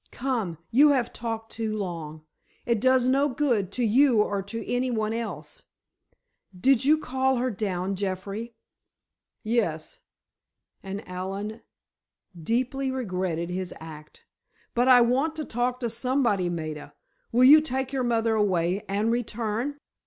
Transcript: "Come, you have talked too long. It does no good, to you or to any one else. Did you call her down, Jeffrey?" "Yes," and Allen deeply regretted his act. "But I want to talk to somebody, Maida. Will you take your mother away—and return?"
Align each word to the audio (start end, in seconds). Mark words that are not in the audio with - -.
"Come, 0.09 0.57
you 0.71 0.89
have 0.89 1.13
talked 1.13 1.51
too 1.51 1.77
long. 1.77 2.25
It 2.65 2.81
does 2.81 3.07
no 3.07 3.29
good, 3.29 3.71
to 3.73 3.83
you 3.83 4.19
or 4.23 4.41
to 4.41 4.65
any 4.67 4.89
one 4.89 5.13
else. 5.13 5.61
Did 6.59 6.83
you 6.83 6.97
call 6.97 7.35
her 7.35 7.51
down, 7.51 7.93
Jeffrey?" 7.95 8.55
"Yes," 9.43 9.99
and 10.81 11.07
Allen 11.07 11.61
deeply 12.35 12.89
regretted 12.89 13.51
his 13.51 13.75
act. 13.79 14.25
"But 14.73 14.87
I 14.87 15.01
want 15.01 15.35
to 15.35 15.45
talk 15.45 15.79
to 15.81 15.87
somebody, 15.89 16.49
Maida. 16.49 16.95
Will 17.31 17.43
you 17.43 17.61
take 17.61 17.93
your 17.93 18.03
mother 18.03 18.33
away—and 18.33 19.11
return?" 19.11 19.77